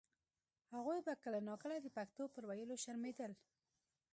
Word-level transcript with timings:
هغوی 0.75 0.99
به 1.05 1.13
کله 1.23 1.39
نا 1.49 1.55
کله 1.61 1.75
د 1.81 1.87
پښتو 1.97 2.23
پر 2.33 2.43
ویلو 2.49 2.75
شرمېدل. 2.83 3.31